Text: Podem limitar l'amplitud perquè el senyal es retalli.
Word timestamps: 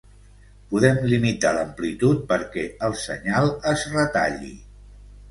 Podem 0.69 0.95
limitar 1.09 1.51
l'amplitud 1.57 2.23
perquè 2.31 2.63
el 2.87 2.95
senyal 3.01 3.51
es 3.73 3.83
retalli. 3.97 4.51